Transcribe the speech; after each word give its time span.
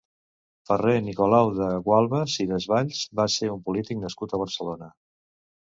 Ferrer 0.69 0.93
Nicolau 1.09 1.51
de 1.59 1.67
Gualbes 1.89 2.39
i 2.45 2.47
Desvalls 2.53 3.05
va 3.21 3.29
ser 3.37 3.53
un 3.59 3.63
polític 3.69 4.03
nascut 4.07 4.35
a 4.39 4.45
Barcelona. 4.47 4.91